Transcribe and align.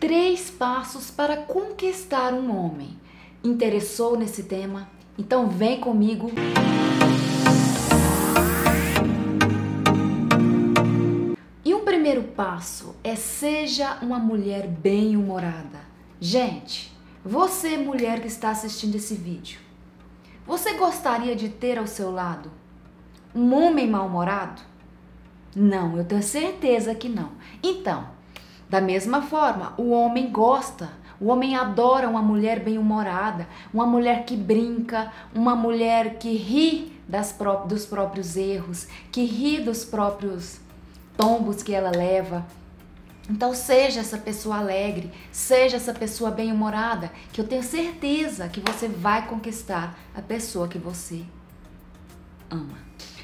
Três 0.00 0.48
passos 0.48 1.10
para 1.10 1.38
conquistar 1.38 2.32
um 2.32 2.56
homem. 2.56 2.96
Interessou 3.42 4.16
nesse 4.16 4.44
tema? 4.44 4.88
Então 5.18 5.48
vem 5.48 5.80
comigo. 5.80 6.30
E 11.64 11.74
um 11.74 11.84
primeiro 11.84 12.22
passo 12.22 12.94
é 13.02 13.16
seja 13.16 13.98
uma 14.00 14.20
mulher 14.20 14.68
bem-humorada. 14.68 15.80
Gente, 16.20 16.96
você 17.24 17.76
mulher 17.76 18.20
que 18.20 18.28
está 18.28 18.50
assistindo 18.50 18.94
esse 18.94 19.16
vídeo, 19.16 19.58
você 20.46 20.74
gostaria 20.74 21.34
de 21.34 21.48
ter 21.48 21.76
ao 21.76 21.88
seu 21.88 22.12
lado 22.12 22.52
um 23.34 23.52
homem 23.52 23.90
mal-humorado? 23.90 24.62
Não, 25.56 25.96
eu 25.96 26.04
tenho 26.04 26.22
certeza 26.22 26.94
que 26.94 27.08
não. 27.08 27.32
Então, 27.60 28.16
da 28.68 28.80
mesma 28.80 29.22
forma, 29.22 29.72
o 29.78 29.90
homem 29.90 30.30
gosta, 30.30 30.90
o 31.20 31.28
homem 31.28 31.56
adora 31.56 32.08
uma 32.08 32.20
mulher 32.20 32.60
bem-humorada, 32.60 33.48
uma 33.72 33.86
mulher 33.86 34.24
que 34.24 34.36
brinca, 34.36 35.10
uma 35.34 35.56
mulher 35.56 36.18
que 36.18 36.36
ri 36.36 36.92
das 37.08 37.32
pró 37.32 37.64
dos 37.64 37.86
próprios 37.86 38.36
erros, 38.36 38.86
que 39.10 39.24
ri 39.24 39.60
dos 39.60 39.84
próprios 39.84 40.60
tombos 41.16 41.62
que 41.62 41.74
ela 41.74 41.90
leva. 41.90 42.46
Então, 43.28 43.54
seja 43.54 44.00
essa 44.00 44.16
pessoa 44.16 44.58
alegre, 44.58 45.10
seja 45.32 45.76
essa 45.76 45.92
pessoa 45.92 46.30
bem-humorada, 46.30 47.10
que 47.32 47.40
eu 47.40 47.46
tenho 47.46 47.62
certeza 47.62 48.48
que 48.48 48.60
você 48.60 48.86
vai 48.86 49.26
conquistar 49.26 49.98
a 50.14 50.22
pessoa 50.22 50.68
que 50.68 50.78
você 50.78 51.24
ama. 52.50 52.78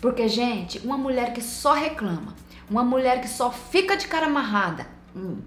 Porque, 0.00 0.28
gente, 0.28 0.78
uma 0.80 0.98
mulher 0.98 1.32
que 1.32 1.40
só 1.42 1.72
reclama, 1.72 2.34
uma 2.68 2.82
mulher 2.82 3.20
que 3.20 3.28
só 3.28 3.50
fica 3.50 3.96
de 3.96 4.06
cara 4.06 4.26
amarrada, 4.26 4.95
Hum. 5.16 5.38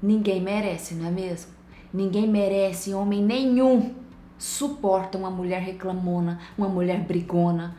Ninguém 0.00 0.40
merece, 0.40 0.94
não 0.94 1.08
é 1.08 1.10
mesmo? 1.10 1.52
Ninguém 1.92 2.28
merece, 2.28 2.94
homem 2.94 3.22
nenhum 3.22 3.94
suporta 4.38 5.18
uma 5.18 5.30
mulher 5.30 5.60
reclamona, 5.60 6.40
uma 6.56 6.68
mulher 6.68 7.00
brigona. 7.04 7.76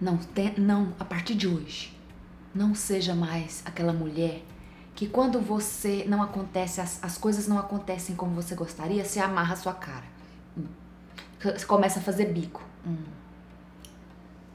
Não, 0.00 0.16
tem, 0.16 0.54
não, 0.56 0.92
a 1.00 1.04
partir 1.04 1.34
de 1.34 1.48
hoje, 1.48 1.98
não 2.54 2.74
seja 2.74 3.14
mais 3.16 3.62
aquela 3.66 3.92
mulher 3.92 4.44
que 4.94 5.08
quando 5.08 5.40
você 5.40 6.04
não 6.08 6.22
acontece, 6.22 6.80
as, 6.80 7.02
as 7.02 7.18
coisas 7.18 7.48
não 7.48 7.58
acontecem 7.58 8.14
como 8.14 8.34
você 8.34 8.54
gostaria, 8.54 9.04
você 9.04 9.18
amarra 9.18 9.54
a 9.54 9.56
sua 9.56 9.72
cara. 9.72 10.04
Hum. 10.56 10.66
Você 11.40 11.66
começa 11.66 11.98
a 11.98 12.02
fazer 12.02 12.26
bico. 12.26 12.62
Hum. 12.86 12.96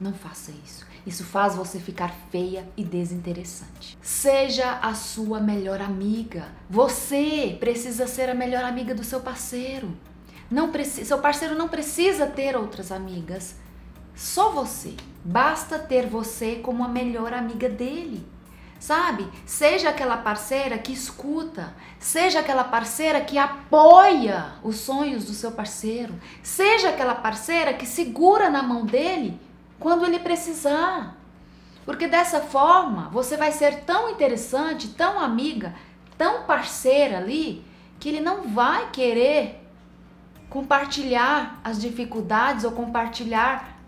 Não 0.04 0.12
faça 0.12 0.52
isso. 0.66 0.84
Isso 1.06 1.24
faz 1.24 1.56
você 1.56 1.80
ficar 1.80 2.14
feia 2.30 2.68
e 2.76 2.84
desinteressante. 2.84 3.96
Seja 4.02 4.78
a 4.82 4.92
sua 4.92 5.40
melhor 5.40 5.80
amiga. 5.80 6.48
Você 6.68 7.56
precisa 7.58 8.06
ser 8.06 8.28
a 8.28 8.34
melhor 8.34 8.64
amiga 8.64 8.94
do 8.94 9.02
seu 9.02 9.20
parceiro. 9.20 9.96
Não 10.50 10.70
precisa, 10.70 11.06
seu 11.06 11.18
parceiro 11.20 11.54
não 11.54 11.68
precisa 11.68 12.26
ter 12.26 12.54
outras 12.54 12.92
amigas. 12.92 13.56
Só 14.14 14.50
você. 14.50 14.92
Basta 15.24 15.78
ter 15.78 16.06
você 16.06 16.56
como 16.56 16.84
a 16.84 16.88
melhor 16.88 17.32
amiga 17.32 17.70
dele. 17.70 18.26
Sabe? 18.78 19.26
Seja 19.46 19.88
aquela 19.88 20.18
parceira 20.18 20.76
que 20.76 20.92
escuta, 20.92 21.74
seja 21.98 22.40
aquela 22.40 22.64
parceira 22.64 23.22
que 23.22 23.38
apoia 23.38 24.56
os 24.62 24.76
sonhos 24.76 25.24
do 25.24 25.32
seu 25.32 25.52
parceiro, 25.52 26.12
seja 26.42 26.90
aquela 26.90 27.14
parceira 27.14 27.72
que 27.72 27.86
segura 27.86 28.50
na 28.50 28.62
mão 28.62 28.84
dele 28.84 29.40
quando 29.78 30.04
ele 30.04 30.18
precisar. 30.18 31.16
Porque 31.84 32.08
dessa 32.08 32.40
forma 32.40 33.08
você 33.10 33.36
vai 33.36 33.52
ser 33.52 33.84
tão 33.84 34.10
interessante, 34.10 34.88
tão 34.88 35.20
amiga, 35.20 35.74
tão 36.16 36.44
parceira 36.44 37.18
ali, 37.18 37.64
que 38.00 38.08
ele 38.08 38.20
não 38.20 38.48
vai 38.48 38.90
querer 38.90 39.60
compartilhar 40.48 41.60
as 41.64 41.80
dificuldades 41.80 42.64
ou 42.64 42.72
compartilhar 42.72 43.78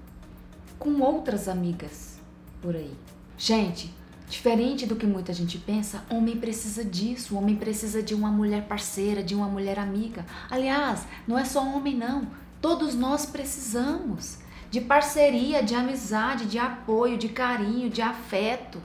com 0.79 1.01
outras 1.01 1.49
amigas 1.49 2.21
por 2.61 2.75
aí. 2.75 2.93
Gente, 3.39 3.95
diferente 4.29 4.87
do 4.87 4.97
que 4.97 5.07
muita 5.07 5.33
gente 5.33 5.59
pensa, 5.59 6.03
homem 6.11 6.37
precisa 6.37 6.85
disso, 6.85 7.37
homem 7.37 7.57
precisa 7.57 8.03
de 8.03 8.15
uma 8.15 8.31
mulher 8.31 8.67
parceira, 8.67 9.23
de 9.23 9.35
uma 9.35 9.47
mulher 9.47 9.79
amiga. 9.79 10.27
Aliás, 10.51 11.07
não 11.27 11.39
é 11.39 11.45
só 11.45 11.63
homem 11.65 11.97
não, 11.97 12.27
todos 12.61 12.95
nós 12.95 13.27
precisamos 13.27 14.39
de 14.71 14.81
parceria, 14.81 15.63
de 15.63 15.75
amizade, 15.75 16.47
de 16.47 16.59
apoio, 16.59 17.17
de 17.17 17.29
carinho, 17.29 17.89
de 17.89 18.03
afeto, 18.03 18.83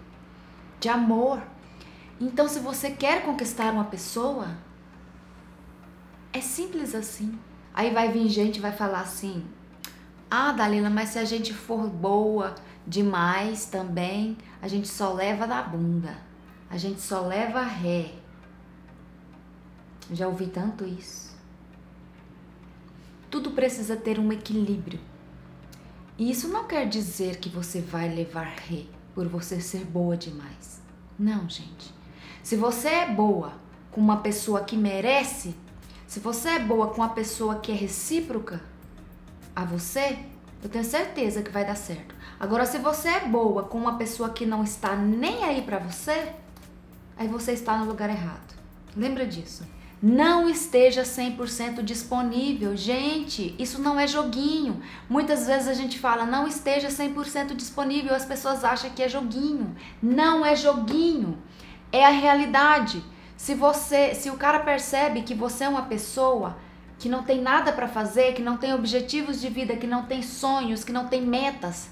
de 0.79 0.89
amor. 0.89 1.41
Então, 2.19 2.47
se 2.47 2.59
você 2.59 2.91
quer 2.91 3.23
conquistar 3.23 3.73
uma 3.73 3.85
pessoa, 3.85 4.47
é 6.31 6.39
simples 6.39 6.93
assim. 6.93 7.37
Aí 7.73 7.91
vai 7.91 8.11
vir 8.11 8.27
gente 8.29 8.59
vai 8.59 8.71
falar 8.71 9.01
assim: 9.01 9.45
Ah, 10.29 10.51
Dalila, 10.51 10.89
mas 10.89 11.09
se 11.09 11.19
a 11.19 11.25
gente 11.25 11.53
for 11.53 11.89
boa 11.89 12.55
demais 12.85 13.65
também, 13.65 14.37
a 14.61 14.67
gente 14.67 14.87
só 14.87 15.13
leva 15.13 15.47
da 15.47 15.61
bunda. 15.61 16.17
A 16.69 16.77
gente 16.77 17.01
só 17.01 17.21
leva 17.21 17.61
ré. 17.63 18.13
Já 20.11 20.27
ouvi 20.27 20.47
tanto 20.47 20.85
isso. 20.85 21.35
Tudo 23.29 23.51
precisa 23.51 23.95
ter 23.95 24.19
um 24.19 24.31
equilíbrio. 24.31 24.99
E 26.17 26.29
isso 26.29 26.47
não 26.47 26.65
quer 26.65 26.87
dizer 26.87 27.37
que 27.37 27.49
você 27.49 27.81
vai 27.81 28.13
levar 28.13 28.45
ré 28.45 28.83
por 29.15 29.27
você 29.27 29.59
ser 29.59 29.85
boa 29.85 30.15
demais. 30.15 30.81
Não, 31.17 31.49
gente. 31.49 31.93
Se 32.43 32.55
você 32.55 32.87
é 32.87 33.11
boa 33.11 33.53
com 33.91 34.01
uma 34.01 34.17
pessoa 34.17 34.63
que 34.63 34.77
merece, 34.77 35.55
se 36.07 36.19
você 36.19 36.49
é 36.49 36.59
boa 36.59 36.87
com 36.87 36.97
uma 36.97 37.09
pessoa 37.09 37.59
que 37.59 37.71
é 37.71 37.75
recíproca 37.75 38.61
a 39.55 39.65
você, 39.65 40.19
eu 40.63 40.69
tenho 40.69 40.83
certeza 40.83 41.41
que 41.41 41.51
vai 41.51 41.65
dar 41.65 41.75
certo. 41.75 42.13
Agora, 42.39 42.65
se 42.65 42.77
você 42.77 43.09
é 43.09 43.27
boa 43.27 43.63
com 43.63 43.77
uma 43.77 43.97
pessoa 43.97 44.29
que 44.29 44.45
não 44.45 44.63
está 44.63 44.95
nem 44.95 45.43
aí 45.43 45.61
para 45.61 45.79
você, 45.79 46.33
aí 47.17 47.27
você 47.27 47.53
está 47.53 47.77
no 47.77 47.85
lugar 47.85 48.09
errado. 48.09 48.55
Lembra 48.95 49.25
disso? 49.25 49.63
Não 50.01 50.49
esteja 50.49 51.03
100% 51.03 51.83
disponível. 51.83 52.75
Gente, 52.75 53.55
isso 53.59 53.79
não 53.79 53.99
é 53.99 54.07
joguinho. 54.07 54.81
Muitas 55.07 55.45
vezes 55.45 55.67
a 55.67 55.73
gente 55.73 55.99
fala 55.99 56.25
não 56.25 56.47
esteja 56.47 56.87
100% 56.87 57.55
disponível, 57.55 58.15
as 58.15 58.25
pessoas 58.25 58.63
acham 58.63 58.89
que 58.89 59.03
é 59.03 59.07
joguinho. 59.07 59.75
Não 60.01 60.43
é 60.43 60.55
joguinho. 60.55 61.37
É 61.91 62.03
a 62.03 62.09
realidade. 62.09 63.03
Se 63.37 63.53
você, 63.53 64.15
se 64.15 64.29
o 64.29 64.37
cara 64.37 64.59
percebe 64.61 65.21
que 65.21 65.35
você 65.35 65.65
é 65.65 65.69
uma 65.69 65.83
pessoa 65.83 66.57
que 66.97 67.09
não 67.09 67.23
tem 67.23 67.41
nada 67.41 67.71
para 67.71 67.87
fazer, 67.87 68.33
que 68.33 68.41
não 68.41 68.57
tem 68.57 68.73
objetivos 68.73 69.39
de 69.39 69.49
vida, 69.49 69.75
que 69.75 69.87
não 69.87 70.05
tem 70.05 70.21
sonhos, 70.21 70.83
que 70.83 70.91
não 70.91 71.07
tem 71.07 71.21
metas, 71.21 71.89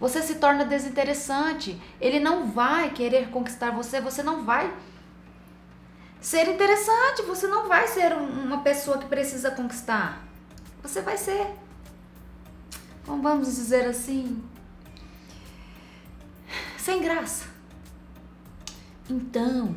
você 0.00 0.22
se 0.22 0.34
torna 0.36 0.64
desinteressante. 0.64 1.80
Ele 2.00 2.20
não 2.20 2.46
vai 2.46 2.90
querer 2.90 3.30
conquistar 3.30 3.70
você, 3.70 4.00
você 4.00 4.22
não 4.22 4.44
vai 4.44 4.70
ser 6.24 6.48
interessante. 6.48 7.22
Você 7.22 7.46
não 7.46 7.68
vai 7.68 7.86
ser 7.86 8.14
uma 8.14 8.62
pessoa 8.62 8.96
que 8.96 9.06
precisa 9.06 9.50
conquistar. 9.50 10.26
Você 10.82 11.02
vai 11.02 11.18
ser, 11.18 11.54
como 13.04 13.22
vamos 13.22 13.54
dizer 13.54 13.86
assim, 13.86 14.42
sem 16.78 17.02
graça. 17.02 17.44
Então, 19.08 19.76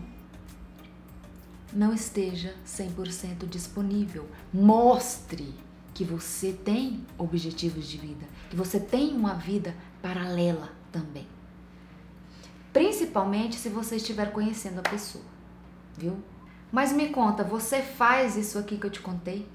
não 1.74 1.94
esteja 1.94 2.56
100% 2.66 3.46
disponível. 3.48 4.26
Mostre 4.54 5.54
que 5.94 6.06
você 6.06 6.54
tem 6.54 7.06
objetivos 7.18 7.88
de 7.88 7.98
vida, 7.98 8.26
que 8.50 8.56
você 8.56 8.80
tem 8.80 9.14
uma 9.14 9.34
vida 9.34 9.76
paralela 10.02 10.72
também. 10.94 11.28
Principalmente 12.72 13.58
se 13.58 13.68
você 13.68 13.98
estiver 13.98 14.32
conhecendo 14.32 14.80
a 14.80 14.84
pessoa, 14.90 15.26
viu? 15.98 16.18
Mas 16.72 16.92
me 16.92 17.10
conta, 17.10 17.44
você 17.44 17.82
faz 17.82 18.36
isso 18.36 18.60
aqui 18.60 18.78
que 18.78 18.86
eu 18.86 18.92
te 18.92 19.00
contei? 19.00 19.48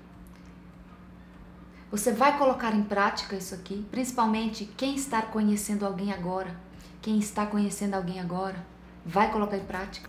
Você 1.90 2.10
vai 2.10 2.38
colocar 2.38 2.74
em 2.74 2.82
prática 2.82 3.36
isso 3.36 3.54
aqui? 3.54 3.86
Principalmente 3.90 4.64
quem 4.76 4.94
está 4.94 5.20
conhecendo 5.20 5.84
alguém 5.84 6.10
agora? 6.10 6.56
Quem 7.02 7.18
está 7.18 7.44
conhecendo 7.44 7.94
alguém 7.94 8.18
agora? 8.18 8.64
Vai 9.04 9.30
colocar 9.30 9.58
em 9.58 9.64
prática? 9.64 10.08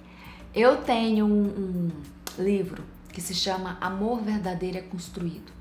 Eu 0.56 0.78
tenho 0.84 1.26
um, 1.26 1.44
um 1.44 1.92
livro 2.38 2.84
que 3.12 3.20
se 3.20 3.34
chama 3.34 3.78
Amor 3.82 4.22
Verdadeiro 4.22 4.78
é 4.78 4.82
Construído. 4.82 5.52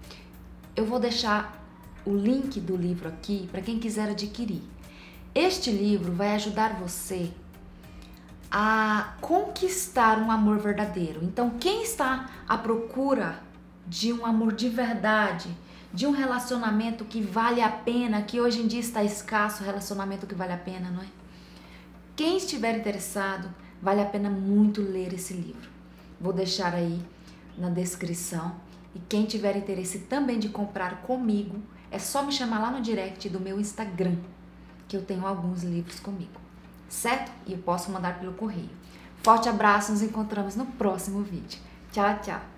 Eu 0.77 0.87
vou 0.87 1.01
deixar 1.01 1.61
o 2.07 2.15
link 2.15 2.61
do 2.61 2.77
livro 2.77 3.09
aqui 3.09 3.49
para 3.51 3.61
quem 3.61 3.79
quiser 3.79 4.09
adquirir. 4.09 4.63
Este 5.35 5.71
livro 5.71 6.13
vai 6.13 6.35
ajudar 6.35 6.79
você 6.79 7.33
a 8.55 9.15
conquistar 9.23 10.19
um 10.19 10.31
amor 10.31 10.59
verdadeiro. 10.59 11.25
Então, 11.25 11.49
quem 11.59 11.83
está 11.83 12.29
à 12.47 12.59
procura 12.59 13.41
de 13.87 14.13
um 14.13 14.27
amor 14.27 14.53
de 14.53 14.69
verdade, 14.69 15.49
de 15.91 16.07
um 16.07 16.11
relacionamento 16.11 17.03
que 17.07 17.23
vale 17.23 17.63
a 17.63 17.71
pena, 17.71 18.21
que 18.21 18.43
hoje 18.43 18.61
em 18.61 18.67
dia 18.67 18.81
está 18.81 19.03
escasso, 19.03 19.65
relacionamento 19.65 20.27
que 20.27 20.35
vale 20.35 20.53
a 20.53 20.59
pena, 20.59 20.91
não 20.91 21.03
é? 21.03 21.07
Quem 22.15 22.37
estiver 22.37 22.77
interessado, 22.77 23.49
vale 23.81 24.03
a 24.03 24.07
pena 24.07 24.29
muito 24.29 24.83
ler 24.83 25.15
esse 25.15 25.33
livro. 25.33 25.71
Vou 26.21 26.35
deixar 26.35 26.75
aí 26.75 27.03
na 27.57 27.71
descrição. 27.71 28.55
E 28.95 29.01
quem 29.09 29.25
tiver 29.25 29.57
interesse 29.57 30.01
também 30.01 30.39
de 30.39 30.51
comprar 30.51 31.01
comigo, 31.01 31.59
é 31.91 31.99
só 31.99 32.23
me 32.23 32.31
chamar 32.31 32.61
lá 32.61 32.71
no 32.71 32.83
direct 32.83 33.31
do 33.31 33.41
meu 33.41 33.59
Instagram, 33.59 34.17
que 34.87 34.95
eu 34.95 35.03
tenho 35.03 35.27
alguns 35.27 35.63
livros 35.63 35.99
comigo 35.99 36.42
certo? 36.93 37.33
E 37.47 37.53
eu 37.53 37.59
posso 37.59 37.91
mandar 37.91 38.19
pelo 38.19 38.35
correio. 38.35 38.71
Forte 39.23 39.49
abraço, 39.49 39.93
nos 39.93 40.03
encontramos 40.03 40.57
no 40.57 40.67
próximo 40.67 41.23
vídeo. 41.23 41.61
Tchau, 41.91 42.19
tchau! 42.21 42.52